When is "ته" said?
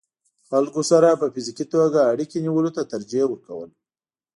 2.75-2.81